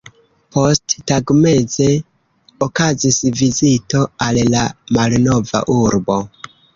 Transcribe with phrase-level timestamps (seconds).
[0.53, 1.89] Posttagmeze
[2.67, 4.65] okazis vizito al la
[4.99, 6.17] malnova urbo.